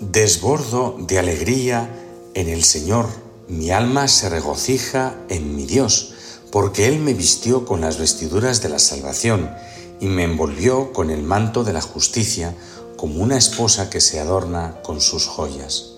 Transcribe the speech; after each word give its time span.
Desbordo 0.00 0.94
de 0.98 1.18
alegría 1.18 1.90
en 2.34 2.50
el 2.50 2.64
Señor, 2.64 3.06
mi 3.48 3.70
alma 3.70 4.08
se 4.08 4.28
regocija 4.28 5.14
en 5.30 5.56
mi 5.56 5.64
Dios, 5.64 6.12
porque 6.52 6.86
Él 6.86 6.98
me 6.98 7.14
vistió 7.14 7.64
con 7.64 7.80
las 7.80 7.98
vestiduras 7.98 8.60
de 8.60 8.68
la 8.68 8.78
salvación 8.78 9.50
y 9.98 10.08
me 10.08 10.24
envolvió 10.24 10.92
con 10.92 11.08
el 11.08 11.22
manto 11.22 11.64
de 11.64 11.72
la 11.72 11.80
justicia, 11.80 12.54
como 12.98 13.22
una 13.22 13.38
esposa 13.38 13.88
que 13.88 14.02
se 14.02 14.20
adorna 14.20 14.82
con 14.82 15.00
sus 15.00 15.26
joyas. 15.26 15.95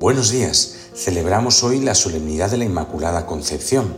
Buenos 0.00 0.30
días, 0.30 0.74
celebramos 0.94 1.64
hoy 1.64 1.80
la 1.80 1.96
solemnidad 1.96 2.52
de 2.52 2.56
la 2.56 2.64
Inmaculada 2.64 3.26
Concepción. 3.26 3.96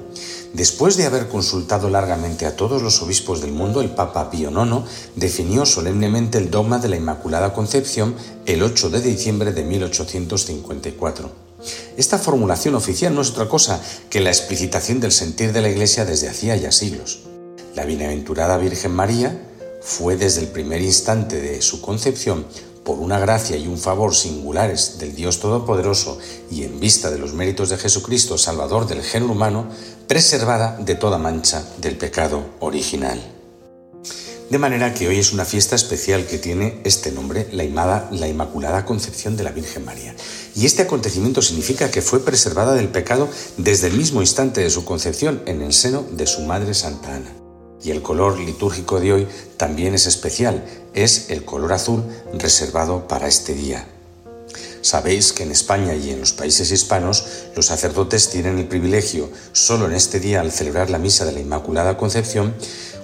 Después 0.54 0.96
de 0.96 1.04
haber 1.04 1.28
consultado 1.28 1.90
largamente 1.90 2.46
a 2.46 2.56
todos 2.56 2.80
los 2.80 3.02
obispos 3.02 3.42
del 3.42 3.52
mundo, 3.52 3.82
el 3.82 3.90
Papa 3.90 4.30
Pío 4.30 4.50
IX 4.50 4.88
definió 5.16 5.66
solemnemente 5.66 6.38
el 6.38 6.50
dogma 6.50 6.78
de 6.78 6.88
la 6.88 6.96
Inmaculada 6.96 7.52
Concepción 7.52 8.14
el 8.46 8.62
8 8.62 8.88
de 8.88 9.02
diciembre 9.02 9.52
de 9.52 9.62
1854. 9.62 11.30
Esta 11.98 12.18
formulación 12.18 12.76
oficial 12.76 13.14
no 13.14 13.20
es 13.20 13.32
otra 13.32 13.50
cosa 13.50 13.78
que 14.08 14.20
la 14.20 14.30
explicitación 14.30 15.00
del 15.00 15.12
sentir 15.12 15.52
de 15.52 15.60
la 15.60 15.68
Iglesia 15.68 16.06
desde 16.06 16.30
hacía 16.30 16.56
ya 16.56 16.72
siglos. 16.72 17.24
La 17.74 17.84
bienaventurada 17.84 18.56
Virgen 18.56 18.92
María 18.92 19.38
fue 19.82 20.16
desde 20.16 20.40
el 20.40 20.48
primer 20.48 20.80
instante 20.80 21.42
de 21.42 21.60
su 21.60 21.82
concepción 21.82 22.46
por 22.84 22.98
una 22.98 23.18
gracia 23.18 23.56
y 23.56 23.66
un 23.66 23.78
favor 23.78 24.14
singulares 24.14 24.98
del 24.98 25.14
Dios 25.14 25.40
Todopoderoso 25.40 26.18
y 26.50 26.64
en 26.64 26.80
vista 26.80 27.10
de 27.10 27.18
los 27.18 27.34
méritos 27.34 27.68
de 27.68 27.76
Jesucristo, 27.76 28.38
Salvador 28.38 28.86
del 28.86 29.02
género 29.02 29.32
humano, 29.32 29.66
preservada 30.08 30.76
de 30.78 30.94
toda 30.94 31.18
mancha 31.18 31.64
del 31.78 31.96
pecado 31.96 32.44
original. 32.60 33.20
De 34.50 34.58
manera 34.58 34.92
que 34.92 35.06
hoy 35.06 35.20
es 35.20 35.32
una 35.32 35.44
fiesta 35.44 35.76
especial 35.76 36.26
que 36.26 36.38
tiene 36.38 36.80
este 36.82 37.12
nombre, 37.12 37.48
la, 37.52 38.08
la 38.10 38.26
Inmaculada 38.26 38.84
Concepción 38.84 39.36
de 39.36 39.44
la 39.44 39.52
Virgen 39.52 39.84
María. 39.84 40.16
Y 40.56 40.66
este 40.66 40.82
acontecimiento 40.82 41.40
significa 41.40 41.92
que 41.92 42.02
fue 42.02 42.24
preservada 42.24 42.74
del 42.74 42.88
pecado 42.88 43.28
desde 43.58 43.86
el 43.86 43.92
mismo 43.92 44.20
instante 44.22 44.60
de 44.60 44.70
su 44.70 44.84
concepción 44.84 45.40
en 45.46 45.62
el 45.62 45.72
seno 45.72 46.04
de 46.10 46.26
su 46.26 46.40
Madre 46.40 46.74
Santa 46.74 47.14
Ana. 47.14 47.49
Y 47.82 47.90
el 47.90 48.02
color 48.02 48.38
litúrgico 48.38 49.00
de 49.00 49.12
hoy 49.12 49.28
también 49.56 49.94
es 49.94 50.06
especial, 50.06 50.64
es 50.94 51.30
el 51.30 51.44
color 51.44 51.72
azul 51.72 52.04
reservado 52.32 53.08
para 53.08 53.28
este 53.28 53.54
día. 53.54 53.86
Sabéis 54.82 55.32
que 55.32 55.42
en 55.42 55.50
España 55.50 55.94
y 55.94 56.10
en 56.10 56.20
los 56.20 56.32
países 56.32 56.70
hispanos 56.70 57.24
los 57.54 57.66
sacerdotes 57.66 58.30
tienen 58.30 58.58
el 58.58 58.66
privilegio, 58.66 59.28
solo 59.52 59.86
en 59.86 59.92
este 59.92 60.20
día 60.20 60.40
al 60.40 60.52
celebrar 60.52 60.88
la 60.88 60.98
misa 60.98 61.24
de 61.24 61.32
la 61.32 61.40
Inmaculada 61.40 61.98
Concepción, 61.98 62.54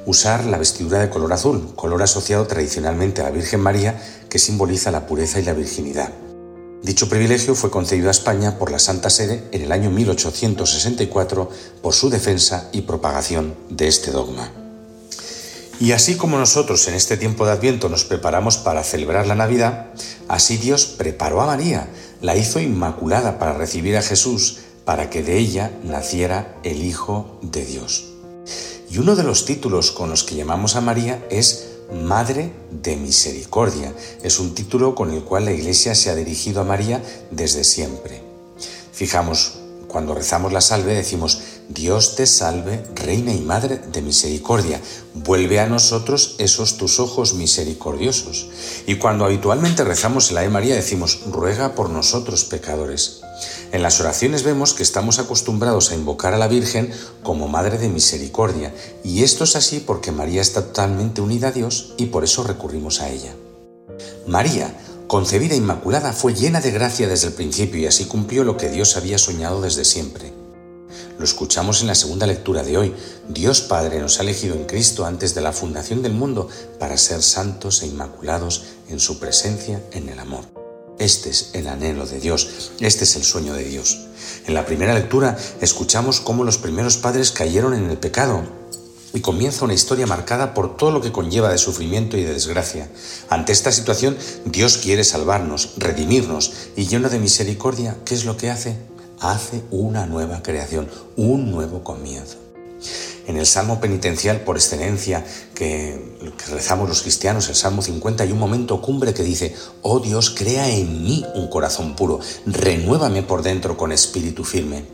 usar 0.07 0.45
la 0.47 0.59
vestidura 0.59 1.01
de 1.01 1.11
color 1.11 1.33
azul, 1.33 1.75
color 1.77 2.03
asociado 2.03 2.47
tradicionalmente 2.47 3.21
a 3.21 3.25
la 3.25 3.31
Virgen 3.31 3.61
María, 3.61 4.01
que 4.31 4.39
simboliza 4.39 4.91
la 4.91 5.07
pureza 5.07 5.39
y 5.39 5.45
la 5.45 5.53
virginidad. 5.53 6.13
Dicho 6.83 7.09
privilegio 7.09 7.55
fue 7.55 7.71
concedido 7.71 8.09
a 8.09 8.13
España 8.13 8.59
por 8.59 8.71
la 8.71 8.79
Santa 8.79 9.11
Sede 9.11 9.45
en 9.51 9.63
el 9.63 9.73
año 9.73 9.91
1864 9.91 11.51
por 11.83 11.95
su 11.95 12.11
defensa 12.11 12.69
y 12.73 12.83
propagación 12.83 13.55
de 13.71 13.89
este 13.89 14.13
dogma. 14.13 14.66
Y 15.79 15.93
así 15.93 16.17
como 16.17 16.39
nosotros 16.39 16.89
en 16.89 16.95
este 16.95 17.17
tiempo 17.19 17.45
de 17.45 17.53
Adviento 17.53 17.89
nos 17.89 18.05
preparamos 18.05 18.57
para 18.57 18.83
celebrar 18.83 19.27
la 19.27 19.35
Navidad, 19.35 19.89
así 20.27 20.57
Dios 20.57 20.87
preparó 20.87 21.43
a 21.43 21.47
María, 21.47 21.89
la 22.23 22.35
hizo 22.35 22.61
inmaculada 22.61 23.39
para 23.39 23.53
recibir 23.53 23.97
a 23.97 24.03
Jesús, 24.03 24.59
para 24.87 25.11
que 25.11 25.23
de 25.23 25.37
ella 25.39 25.73
naciera 25.85 26.57
el 26.63 26.83
Hijo 26.83 27.39
de 27.43 27.67
Dios. 27.67 28.07
Y 28.91 28.99
uno 28.99 29.17
de 29.17 29.25
los 29.25 29.45
títulos 29.45 29.91
con 29.91 30.09
los 30.09 30.25
que 30.25 30.37
llamamos 30.37 30.77
a 30.77 30.81
María 30.81 31.23
es 31.29 31.67
Madre 31.93 32.53
de 32.71 32.97
Misericordia. 32.97 33.93
Es 34.23 34.39
un 34.39 34.55
título 34.55 34.95
con 34.95 35.13
el 35.13 35.23
cual 35.25 35.45
la 35.45 35.53
Iglesia 35.53 35.95
se 35.95 36.09
ha 36.09 36.15
dirigido 36.15 36.63
a 36.63 36.65
María 36.65 37.03
desde 37.31 37.65
siempre. 37.65 38.23
Fijamos, 38.93 39.55
cuando 39.89 40.15
rezamos 40.15 40.53
la 40.53 40.61
salve 40.61 40.95
decimos, 40.95 41.41
Dios 41.69 42.15
te 42.15 42.27
salve, 42.27 42.85
Reina 42.95 43.33
y 43.33 43.41
Madre 43.41 43.79
de 43.79 44.01
Misericordia, 44.01 44.81
vuelve 45.15 45.59
a 45.59 45.67
nosotros 45.67 46.37
esos 46.39 46.77
tus 46.77 47.01
ojos 47.01 47.35
misericordiosos. 47.35 48.49
Y 48.87 48.97
cuando 48.97 49.25
habitualmente 49.25 49.83
rezamos 49.83 50.31
el 50.31 50.39
Ave 50.39 50.49
María 50.49 50.77
decimos, 50.77 51.23
ruega 51.27 51.75
por 51.75 51.91
nosotros 51.91 52.45
pecadores. 52.45 53.21
En 53.73 53.83
las 53.83 54.01
oraciones 54.01 54.45
vemos 54.45 54.75
que 54.75 54.85
estamos 54.85 55.19
acostumbrados 55.19 55.91
a 55.91 55.97
invocar 55.97 56.35
a 56.35 56.39
la 56.39 56.47
Virgen 56.47 56.93
como 57.25 57.49
Madre 57.49 57.79
de 57.79 57.89
Misericordia, 57.89 58.73
y 59.03 59.25
esto 59.25 59.43
es 59.43 59.57
así 59.57 59.81
porque 59.81 60.13
María 60.13 60.43
está 60.43 60.67
totalmente 60.67 61.21
unida 61.21 61.49
a 61.49 61.53
Dios 61.53 61.95
y 61.97 62.07
por 62.07 62.23
eso 62.23 62.45
recurrimos 62.45 63.01
a 63.01 63.11
ella. 63.11 63.35
María, 64.29 64.73
concebida 65.09 65.57
inmaculada, 65.57 66.13
fue 66.13 66.33
llena 66.33 66.61
de 66.61 66.71
gracia 66.71 67.09
desde 67.09 67.27
el 67.27 67.35
principio 67.35 67.81
y 67.81 67.87
así 67.87 68.05
cumplió 68.05 68.45
lo 68.45 68.57
que 68.57 68.71
Dios 68.71 68.97
había 68.97 69.19
soñado 69.19 69.61
desde 69.61 69.85
siempre. 69.85 70.46
Lo 71.19 71.25
escuchamos 71.25 71.81
en 71.81 71.87
la 71.87 71.95
segunda 71.95 72.27
lectura 72.27 72.63
de 72.63 72.77
hoy. 72.77 72.95
Dios 73.29 73.63
Padre 73.63 74.01
nos 74.01 74.19
ha 74.19 74.23
elegido 74.23 74.55
en 74.55 74.67
Cristo 74.67 75.07
antes 75.07 75.35
de 75.35 75.41
la 75.41 75.53
fundación 75.53 76.03
del 76.03 76.13
mundo 76.13 76.49
para 76.79 76.99
ser 76.99 77.23
santos 77.23 77.83
e 77.83 77.87
inmaculados 77.87 78.65
en 78.89 79.01
su 79.01 79.19
presencia 79.19 79.83
en 79.93 80.11
el 80.11 80.19
amor. 80.19 80.45
Este 80.99 81.31
es 81.31 81.51
el 81.55 81.69
anhelo 81.69 82.07
de 82.07 82.21
Dios, 82.21 82.73
este 82.81 83.05
es 83.05 83.17
el 83.17 83.25
sueño 83.25 83.55
de 83.55 83.65
Dios. 83.65 83.99
En 84.47 84.55
la 84.55 84.67
primera 84.67 84.95
lectura 84.95 85.39
escuchamos 85.61 86.21
cómo 86.21 86.45
los 86.45 86.59
primeros 86.59 86.99
padres 86.99 87.33
cayeron 87.33 87.73
en 87.73 87.89
el 87.89 87.97
pecado 87.97 88.43
y 89.15 89.21
comienza 89.21 89.65
una 89.65 89.75
historia 89.75 90.07
marcada 90.07 90.53
por 90.53 90.77
todo 90.77 90.91
lo 90.91 91.01
que 91.01 91.13
conlleva 91.13 91.51
de 91.51 91.57
sufrimiento 91.57 92.19
y 92.19 92.25
de 92.25 92.35
desgracia. 92.35 92.89
Ante 93.31 93.53
esta 93.53 93.73
situación, 93.73 94.19
Dios 94.45 94.77
quiere 94.77 95.05
salvarnos, 95.05 95.71
redimirnos 95.79 96.53
y 96.77 96.87
lleno 96.87 97.09
de 97.09 97.19
misericordia, 97.19 97.97
¿qué 98.05 98.15
es 98.15 98.27
lo 98.27 98.37
que 98.37 98.51
hace? 98.51 98.77
Hace 99.21 99.63
una 99.71 100.07
nueva 100.07 100.43
creación, 100.43 100.89
un 101.17 101.51
nuevo 101.51 101.83
comienzo. 101.83 102.37
En 103.27 103.37
el 103.37 103.47
Salmo 103.47 103.81
penitencial 103.81 104.43
por 104.43 104.57
excelencia 104.57 105.25
que, 105.55 106.17
rezamos 106.49 106.89
los 106.89 107.03
cristianos, 107.03 107.49
el 107.49 107.57
Salmo 107.57 107.83
50, 107.83 108.23
hay 108.23 108.31
un 108.31 108.39
momento 108.39 108.81
cumbre 108.81 109.15
que 109.15 109.25
dice, 109.25 109.55
oh 109.83 109.99
Dios, 109.99 110.31
crea 110.31 110.71
en 110.71 111.03
mí 111.03 111.25
un 111.35 111.49
corazón 111.49 111.97
puro, 111.97 112.21
renuévame 112.47 113.25
por 113.25 113.43
dentro 113.43 113.77
con 113.77 113.91
espíritu 113.91 114.45
firme. 114.45 114.85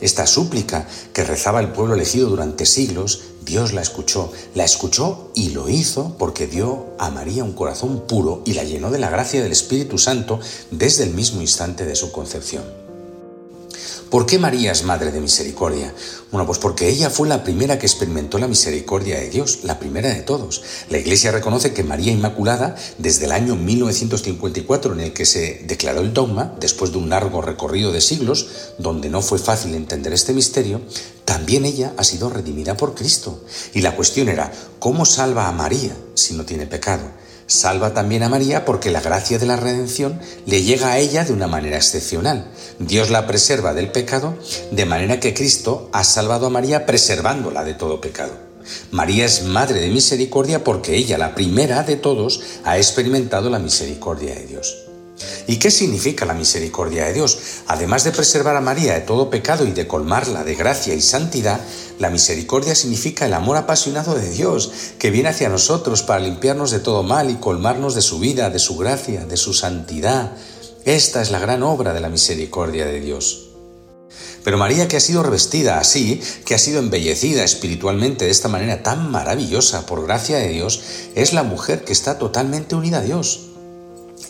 Esta 0.00 0.26
súplica 0.26 0.86
que 1.12 1.24
rezaba 1.24 1.60
el 1.60 1.72
pueblo 1.72 1.94
elegido 1.94 2.30
durante 2.30 2.64
siglos, 2.64 3.24
Dios 3.44 3.74
la 3.74 3.82
escuchó, 3.82 4.32
la 4.54 4.64
escuchó 4.64 5.30
y 5.34 5.50
lo 5.50 5.68
hizo 5.68 6.16
porque 6.18 6.46
dio 6.46 6.86
a 6.98 7.10
María 7.10 7.44
un 7.44 7.52
corazón 7.52 8.06
puro 8.06 8.42
y 8.46 8.54
la 8.54 8.64
llenó 8.64 8.90
de 8.90 9.00
la 9.00 9.10
gracia 9.10 9.42
del 9.42 9.52
Espíritu 9.52 9.98
Santo 9.98 10.40
desde 10.70 11.04
el 11.04 11.10
mismo 11.10 11.42
instante 11.42 11.84
de 11.84 11.96
su 11.96 12.10
concepción. 12.10 12.81
¿Por 14.12 14.26
qué 14.26 14.38
María 14.38 14.72
es 14.72 14.84
Madre 14.84 15.10
de 15.10 15.22
Misericordia? 15.22 15.94
Bueno, 16.30 16.44
pues 16.44 16.58
porque 16.58 16.86
ella 16.86 17.08
fue 17.08 17.26
la 17.26 17.42
primera 17.42 17.78
que 17.78 17.86
experimentó 17.86 18.36
la 18.36 18.46
misericordia 18.46 19.18
de 19.18 19.30
Dios, 19.30 19.60
la 19.62 19.78
primera 19.78 20.10
de 20.10 20.20
todos. 20.20 20.62
La 20.90 20.98
Iglesia 20.98 21.32
reconoce 21.32 21.72
que 21.72 21.82
María 21.82 22.12
Inmaculada, 22.12 22.76
desde 22.98 23.24
el 23.24 23.32
año 23.32 23.56
1954 23.56 24.92
en 24.92 25.00
el 25.00 25.12
que 25.14 25.24
se 25.24 25.62
declaró 25.66 26.02
el 26.02 26.12
dogma, 26.12 26.54
después 26.60 26.92
de 26.92 26.98
un 26.98 27.08
largo 27.08 27.40
recorrido 27.40 27.90
de 27.90 28.02
siglos, 28.02 28.48
donde 28.76 29.08
no 29.08 29.22
fue 29.22 29.38
fácil 29.38 29.74
entender 29.74 30.12
este 30.12 30.34
misterio, 30.34 30.82
también 31.24 31.64
ella 31.64 31.94
ha 31.96 32.04
sido 32.04 32.28
redimida 32.28 32.76
por 32.76 32.94
Cristo. 32.94 33.42
Y 33.72 33.80
la 33.80 33.96
cuestión 33.96 34.28
era, 34.28 34.52
¿cómo 34.78 35.06
salva 35.06 35.48
a 35.48 35.52
María 35.52 35.96
si 36.12 36.34
no 36.34 36.44
tiene 36.44 36.66
pecado? 36.66 37.21
Salva 37.46 37.94
también 37.94 38.22
a 38.22 38.28
María 38.28 38.64
porque 38.64 38.90
la 38.90 39.00
gracia 39.00 39.38
de 39.38 39.46
la 39.46 39.56
redención 39.56 40.18
le 40.46 40.62
llega 40.62 40.92
a 40.92 40.98
ella 40.98 41.24
de 41.24 41.32
una 41.32 41.46
manera 41.46 41.76
excepcional. 41.76 42.50
Dios 42.78 43.10
la 43.10 43.26
preserva 43.26 43.74
del 43.74 43.90
pecado, 43.90 44.36
de 44.70 44.86
manera 44.86 45.20
que 45.20 45.34
Cristo 45.34 45.88
ha 45.92 46.04
salvado 46.04 46.46
a 46.46 46.50
María 46.50 46.86
preservándola 46.86 47.64
de 47.64 47.74
todo 47.74 48.00
pecado. 48.00 48.32
María 48.90 49.24
es 49.24 49.44
madre 49.44 49.80
de 49.80 49.88
misericordia 49.88 50.64
porque 50.64 50.96
ella, 50.96 51.18
la 51.18 51.34
primera 51.34 51.82
de 51.82 51.96
todos, 51.96 52.40
ha 52.64 52.78
experimentado 52.78 53.50
la 53.50 53.58
misericordia 53.58 54.34
de 54.34 54.46
Dios. 54.46 54.76
¿Y 55.46 55.56
qué 55.56 55.70
significa 55.70 56.24
la 56.24 56.34
misericordia 56.34 57.06
de 57.06 57.14
Dios? 57.14 57.38
Además 57.66 58.04
de 58.04 58.12
preservar 58.12 58.56
a 58.56 58.60
María 58.60 58.94
de 58.94 59.00
todo 59.00 59.30
pecado 59.30 59.66
y 59.66 59.72
de 59.72 59.86
colmarla 59.86 60.44
de 60.44 60.54
gracia 60.54 60.94
y 60.94 61.00
santidad, 61.00 61.60
la 61.98 62.10
misericordia 62.10 62.74
significa 62.74 63.26
el 63.26 63.34
amor 63.34 63.56
apasionado 63.56 64.14
de 64.14 64.30
Dios 64.30 64.72
que 64.98 65.10
viene 65.10 65.28
hacia 65.28 65.48
nosotros 65.48 66.02
para 66.02 66.20
limpiarnos 66.20 66.70
de 66.70 66.80
todo 66.80 67.02
mal 67.02 67.30
y 67.30 67.36
colmarnos 67.36 67.94
de 67.94 68.02
su 68.02 68.18
vida, 68.18 68.50
de 68.50 68.58
su 68.58 68.76
gracia, 68.76 69.24
de 69.24 69.36
su 69.36 69.54
santidad. 69.54 70.32
Esta 70.84 71.22
es 71.22 71.30
la 71.30 71.38
gran 71.38 71.62
obra 71.62 71.94
de 71.94 72.00
la 72.00 72.08
misericordia 72.08 72.86
de 72.86 73.00
Dios. 73.00 73.48
Pero 74.44 74.58
María 74.58 74.88
que 74.88 74.96
ha 74.96 75.00
sido 75.00 75.22
revestida 75.22 75.78
así, 75.78 76.20
que 76.44 76.54
ha 76.56 76.58
sido 76.58 76.80
embellecida 76.80 77.44
espiritualmente 77.44 78.24
de 78.24 78.32
esta 78.32 78.48
manera 78.48 78.82
tan 78.82 79.10
maravillosa 79.10 79.86
por 79.86 80.04
gracia 80.04 80.38
de 80.38 80.48
Dios, 80.48 80.82
es 81.14 81.32
la 81.32 81.44
mujer 81.44 81.84
que 81.84 81.92
está 81.92 82.18
totalmente 82.18 82.74
unida 82.74 82.98
a 82.98 83.02
Dios. 83.02 83.51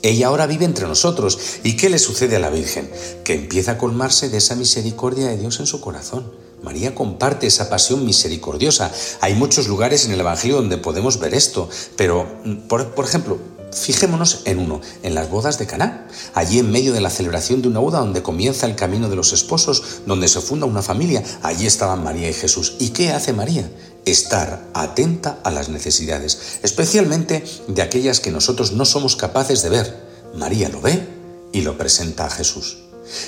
Ella 0.03 0.27
ahora 0.27 0.47
vive 0.47 0.65
entre 0.65 0.87
nosotros. 0.87 1.39
¿Y 1.63 1.77
qué 1.77 1.89
le 1.89 1.99
sucede 1.99 2.37
a 2.37 2.41
la 2.41 2.51
Virgen? 2.51 2.91
Que 3.25 3.35
empieza 3.35 3.73
a 3.73 3.79
colmarse 3.79 4.29
de 4.29 4.39
esa 4.39 4.57
misericordia 4.57 5.29
de 5.29 5.39
Dios 5.39 5.61
en 5.61 5.67
su 5.67 5.81
corazón. 5.81 6.33
María 6.63 6.95
comparte 6.95 7.47
esa 7.47 7.69
pasión 7.69 8.05
misericordiosa. 8.05 8.93
Hay 9.21 9.35
muchos 9.35 9.69
lugares 9.69 10.05
en 10.05 10.13
el 10.13 10.21
Evangelio 10.21 10.57
donde 10.57 10.79
podemos 10.79 11.19
ver 11.19 11.35
esto, 11.35 11.69
pero, 11.97 12.27
por, 12.69 13.05
ejemplo, 13.05 13.39
Fijémonos 13.73 14.43
en 14.45 14.59
uno, 14.59 14.81
en 15.03 15.15
las 15.15 15.31
bodas 15.31 15.59
de 15.59 15.67
Caná, 15.67 16.07
allí 16.35 16.59
en 16.59 16.71
medio 16.71 16.93
de 16.93 17.01
la 17.01 17.09
celebración 17.09 17.63
de 17.63 17.69
una 17.69 17.81
boda 17.81 18.01
donde 18.01 18.23
comienza 18.23 18.67
el 18.67 18.77
camino 18.77 19.09
de 19.09 19.17
los 19.17 19.33
esposos, 19.33 20.03
donde 20.07 20.29
se 20.29 20.43
funda 20.43 20.67
una 20.67 20.83
familia, 20.83 21.23
allí 21.43 21.67
estaban 21.67 22.05
María 22.05 22.29
y 22.29 22.35
Jesús. 22.35 22.75
¿Y 22.79 22.91
qué 22.91 23.13
hace 23.13 23.33
María? 23.33 23.71
Estar 24.05 24.69
atenta 24.75 25.39
a 25.43 25.51
las 25.51 25.71
necesidades, 25.71 26.59
especialmente 26.63 27.45
de 27.67 27.83
aquellas 27.83 28.21
que 28.21 28.31
nosotros 28.31 28.73
no 28.73 28.85
somos 28.85 29.17
capaces 29.17 29.63
de 29.63 29.71
ver. 29.71 30.03
María 30.35 30.69
lo 30.69 30.81
ve 30.81 31.07
y 31.53 31.63
lo 31.63 31.79
presenta 31.79 32.27
a 32.27 32.31
Jesús. 32.31 32.79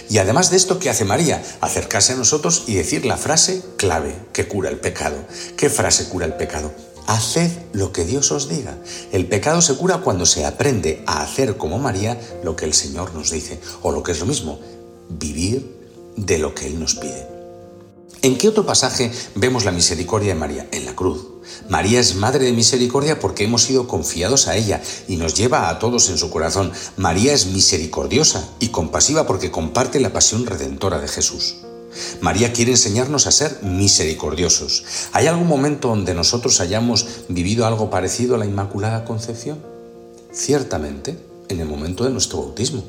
Y 0.08 0.18
además 0.18 0.50
de 0.50 0.56
esto, 0.56 0.78
¿qué 0.78 0.90
hace 0.90 1.04
María? 1.04 1.42
Acercarse 1.60 2.12
a 2.12 2.16
nosotros 2.16 2.64
y 2.66 2.74
decir 2.74 3.06
la 3.06 3.16
frase 3.16 3.62
clave 3.76 4.14
que 4.32 4.46
cura 4.46 4.70
el 4.70 4.78
pecado. 4.78 5.16
¿Qué 5.56 5.70
frase 5.70 6.08
cura 6.08 6.26
el 6.26 6.34
pecado? 6.34 6.72
Haced 7.06 7.50
lo 7.72 7.92
que 7.92 8.04
Dios 8.04 8.32
os 8.32 8.48
diga. 8.48 8.78
El 9.12 9.26
pecado 9.26 9.60
se 9.60 9.76
cura 9.76 9.98
cuando 9.98 10.26
se 10.26 10.44
aprende 10.44 11.02
a 11.06 11.22
hacer 11.22 11.56
como 11.56 11.78
María 11.78 12.18
lo 12.42 12.56
que 12.56 12.64
el 12.64 12.74
Señor 12.74 13.14
nos 13.14 13.30
dice, 13.30 13.60
o 13.82 13.92
lo 13.92 14.02
que 14.02 14.12
es 14.12 14.20
lo 14.20 14.26
mismo, 14.26 14.58
vivir 15.08 15.74
de 16.16 16.38
lo 16.38 16.54
que 16.54 16.66
Él 16.66 16.80
nos 16.80 16.94
pide. 16.94 17.34
¿En 18.22 18.38
qué 18.38 18.48
otro 18.48 18.64
pasaje 18.64 19.10
vemos 19.34 19.66
la 19.66 19.70
misericordia 19.70 20.32
de 20.32 20.40
María? 20.40 20.66
En 20.72 20.86
la 20.86 20.96
cruz. 20.96 21.26
María 21.68 22.00
es 22.00 22.14
madre 22.14 22.46
de 22.46 22.52
misericordia 22.52 23.20
porque 23.20 23.44
hemos 23.44 23.64
sido 23.64 23.86
confiados 23.86 24.48
a 24.48 24.56
ella 24.56 24.80
y 25.06 25.16
nos 25.16 25.34
lleva 25.34 25.68
a 25.68 25.78
todos 25.78 26.08
en 26.08 26.16
su 26.16 26.30
corazón. 26.30 26.72
María 26.96 27.34
es 27.34 27.44
misericordiosa 27.44 28.48
y 28.60 28.68
compasiva 28.68 29.26
porque 29.26 29.50
comparte 29.50 30.00
la 30.00 30.14
pasión 30.14 30.46
redentora 30.46 31.00
de 31.00 31.08
Jesús. 31.08 31.56
María 32.20 32.52
quiere 32.52 32.72
enseñarnos 32.72 33.26
a 33.26 33.32
ser 33.32 33.58
misericordiosos. 33.62 34.84
¿Hay 35.12 35.26
algún 35.26 35.48
momento 35.48 35.88
donde 35.88 36.14
nosotros 36.14 36.60
hayamos 36.60 37.06
vivido 37.28 37.66
algo 37.66 37.90
parecido 37.90 38.34
a 38.34 38.38
la 38.38 38.46
Inmaculada 38.46 39.04
Concepción? 39.04 39.58
Ciertamente, 40.32 41.16
en 41.48 41.60
el 41.60 41.68
momento 41.68 42.04
de 42.04 42.10
nuestro 42.10 42.38
bautismo. 42.38 42.82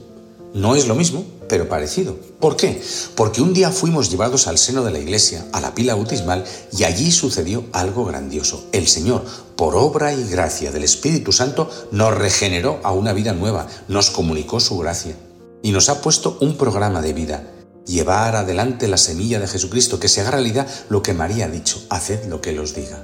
No 0.54 0.75
es 0.75 0.88
lo 0.88 0.96
mismo, 0.96 1.25
pero 1.50 1.68
parecido. 1.68 2.16
¿Por 2.40 2.56
qué? 2.56 2.81
Porque 3.16 3.42
un 3.42 3.54
día 3.54 3.72
fuimos 3.72 4.10
llevados 4.10 4.48
al 4.48 4.57
seno 4.57 4.84
de 4.84 4.92
la 4.92 5.00
iglesia, 5.00 5.46
a 5.51 5.60
la 5.60 5.75
pila 5.75 5.96
bautismal, 5.96 6.46
y 6.72 6.86
allí 6.86 7.12
sucedió 7.12 7.66
algo 7.74 8.06
grandioso. 8.06 8.63
El 8.72 8.88
Señor, 8.88 9.25
por 9.58 9.75
obra 9.75 10.13
y 10.13 10.30
gracia 10.30 10.72
del 10.72 10.84
Espíritu 10.84 11.34
Santo, 11.34 11.69
nos 11.92 12.18
regeneró 12.18 12.80
a 12.84 12.94
una 12.94 13.12
vida 13.12 13.34
nueva, 13.34 13.68
nos 13.90 14.12
comunicó 14.12 14.62
su 14.62 14.78
gracia 14.78 15.16
y 15.62 15.72
nos 15.72 15.90
ha 15.90 16.01
puesto 16.01 16.38
un 16.40 16.58
programa 16.58 17.01
de 17.01 17.13
vida 17.13 17.51
llevar 17.86 18.36
adelante 18.36 18.88
la 18.88 18.98
semilla 18.98 19.40
de 19.40 19.48
Jesucristo, 19.48 20.00
que 20.00 20.10
se 20.10 20.22
haga 20.22 20.32
realidad 20.32 20.68
lo 20.90 21.02
que 21.04 21.14
María 21.14 21.46
ha 21.46 21.50
dicho, 21.50 21.84
haced 21.90 22.26
lo 22.26 22.42
que 22.42 22.52
Él 22.52 22.60
os 22.60 22.76
diga. 22.76 23.04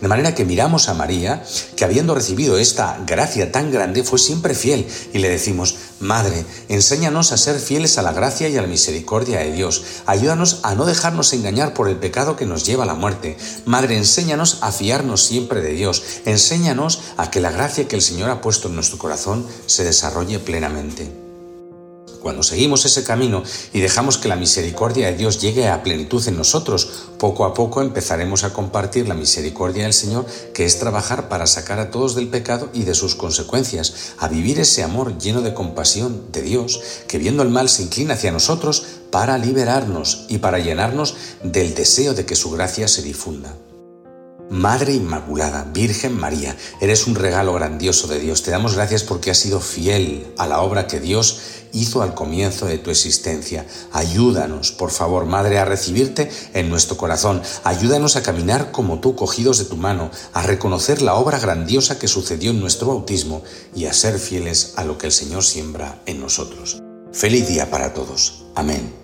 De 0.00 0.08
manera 0.08 0.34
que 0.34 0.44
miramos 0.44 0.88
a 0.88 0.94
María, 0.94 1.42
que 1.76 1.84
habiendo 1.84 2.14
recibido 2.14 2.58
esta 2.58 2.98
gracia 3.06 3.50
tan 3.50 3.72
grande, 3.72 4.04
fue 4.04 4.18
siempre 4.18 4.54
fiel, 4.54 4.86
y 5.12 5.18
le 5.18 5.28
decimos, 5.28 5.76
Madre, 6.00 6.44
enséñanos 6.68 7.32
a 7.32 7.36
ser 7.36 7.58
fieles 7.58 7.98
a 7.98 8.02
la 8.02 8.12
gracia 8.12 8.48
y 8.48 8.56
a 8.56 8.62
la 8.62 8.68
misericordia 8.68 9.38
de 9.40 9.52
Dios, 9.52 9.82
ayúdanos 10.06 10.60
a 10.62 10.74
no 10.74 10.84
dejarnos 10.84 11.32
engañar 11.32 11.74
por 11.74 11.88
el 11.88 11.96
pecado 11.96 12.36
que 12.36 12.46
nos 12.46 12.64
lleva 12.64 12.84
a 12.84 12.86
la 12.86 12.94
muerte. 12.94 13.36
Madre, 13.64 13.96
enséñanos 13.96 14.58
a 14.60 14.70
fiarnos 14.70 15.24
siempre 15.24 15.60
de 15.60 15.72
Dios, 15.72 16.02
enséñanos 16.24 17.00
a 17.16 17.30
que 17.30 17.40
la 17.40 17.50
gracia 17.50 17.88
que 17.88 17.96
el 17.96 18.02
Señor 18.02 18.30
ha 18.30 18.40
puesto 18.40 18.68
en 18.68 18.74
nuestro 18.74 18.98
corazón 18.98 19.46
se 19.66 19.84
desarrolle 19.84 20.38
plenamente. 20.38 21.23
Cuando 22.24 22.42
seguimos 22.42 22.86
ese 22.86 23.04
camino 23.04 23.42
y 23.74 23.80
dejamos 23.80 24.16
que 24.16 24.28
la 24.28 24.36
misericordia 24.36 25.08
de 25.08 25.16
Dios 25.18 25.42
llegue 25.42 25.68
a 25.68 25.82
plenitud 25.82 26.26
en 26.26 26.38
nosotros, 26.38 26.88
poco 27.18 27.44
a 27.44 27.52
poco 27.52 27.82
empezaremos 27.82 28.44
a 28.44 28.54
compartir 28.54 29.06
la 29.06 29.14
misericordia 29.14 29.82
del 29.82 29.92
Señor, 29.92 30.24
que 30.54 30.64
es 30.64 30.78
trabajar 30.78 31.28
para 31.28 31.46
sacar 31.46 31.80
a 31.80 31.90
todos 31.90 32.14
del 32.14 32.28
pecado 32.28 32.70
y 32.72 32.84
de 32.84 32.94
sus 32.94 33.14
consecuencias, 33.14 34.14
a 34.16 34.28
vivir 34.28 34.58
ese 34.58 34.82
amor 34.82 35.18
lleno 35.18 35.42
de 35.42 35.52
compasión 35.52 36.32
de 36.32 36.40
Dios, 36.40 36.80
que 37.08 37.18
viendo 37.18 37.42
el 37.42 37.50
mal 37.50 37.68
se 37.68 37.82
inclina 37.82 38.14
hacia 38.14 38.32
nosotros 38.32 38.86
para 39.10 39.36
liberarnos 39.36 40.24
y 40.30 40.38
para 40.38 40.60
llenarnos 40.60 41.16
del 41.42 41.74
deseo 41.74 42.14
de 42.14 42.24
que 42.24 42.36
su 42.36 42.50
gracia 42.50 42.88
se 42.88 43.02
difunda. 43.02 43.54
Madre 44.50 44.92
Inmaculada, 44.92 45.64
Virgen 45.72 46.18
María, 46.18 46.56
eres 46.80 47.06
un 47.06 47.14
regalo 47.14 47.54
grandioso 47.54 48.06
de 48.06 48.20
Dios. 48.20 48.42
Te 48.42 48.50
damos 48.50 48.74
gracias 48.74 49.02
porque 49.02 49.30
has 49.30 49.38
sido 49.38 49.60
fiel 49.60 50.32
a 50.38 50.46
la 50.46 50.60
obra 50.60 50.86
que 50.86 51.00
Dios 51.00 51.40
hizo 51.72 52.02
al 52.02 52.14
comienzo 52.14 52.66
de 52.66 52.78
tu 52.78 52.90
existencia. 52.90 53.66
Ayúdanos, 53.92 54.72
por 54.72 54.90
favor, 54.90 55.26
Madre, 55.26 55.58
a 55.58 55.64
recibirte 55.64 56.30
en 56.54 56.70
nuestro 56.70 56.96
corazón. 56.96 57.42
Ayúdanos 57.64 58.16
a 58.16 58.22
caminar 58.22 58.70
como 58.70 59.00
tú, 59.00 59.16
cogidos 59.16 59.58
de 59.58 59.64
tu 59.64 59.76
mano, 59.76 60.10
a 60.32 60.42
reconocer 60.42 61.02
la 61.02 61.14
obra 61.14 61.38
grandiosa 61.38 61.98
que 61.98 62.08
sucedió 62.08 62.52
en 62.52 62.60
nuestro 62.60 62.88
bautismo 62.88 63.42
y 63.74 63.86
a 63.86 63.92
ser 63.92 64.18
fieles 64.18 64.74
a 64.76 64.84
lo 64.84 64.98
que 64.98 65.06
el 65.06 65.12
Señor 65.12 65.44
siembra 65.44 66.00
en 66.06 66.20
nosotros. 66.20 66.80
Feliz 67.12 67.48
día 67.48 67.70
para 67.70 67.92
todos. 67.92 68.44
Amén. 68.54 69.03